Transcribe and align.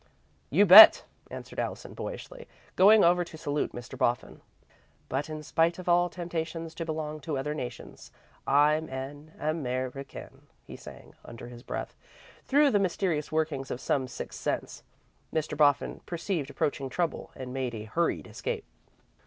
"You 0.49 0.65
bet," 0.65 1.03
answered 1.29 1.59
Allison, 1.59 1.93
boyishly, 1.93 2.47
going 2.75 3.03
over 3.03 3.23
to 3.23 3.37
salute 3.37 3.71
Mr. 3.71 3.95
Boffin. 3.99 4.41
"'But 5.09 5.29
in 5.29 5.43
spite 5.43 5.77
of 5.77 5.87
all 5.87 6.09
temptations 6.09 6.73
to 6.73 6.85
belong 6.85 7.19
to 7.19 7.37
other 7.37 7.53
nations, 7.53 8.11
I'm 8.47 8.89
an 8.89 9.31
Am 9.37 9.63
er 9.67 9.91
i 9.95 10.03
can,'" 10.03 10.47
he 10.65 10.75
sang, 10.75 11.13
under 11.23 11.49
his 11.49 11.61
breath. 11.61 11.95
Through 12.45 12.71
the 12.71 12.79
mysterious 12.79 13.31
workings 13.31 13.69
of 13.69 13.79
some 13.79 14.07
sixth 14.07 14.41
sense, 14.41 14.81
Mr. 15.31 15.55
Boffin 15.55 16.01
perceived 16.07 16.49
approaching 16.49 16.89
trouble 16.89 17.29
and 17.35 17.53
made 17.53 17.75
a 17.75 17.83
hurried 17.83 18.25
escape. 18.25 18.65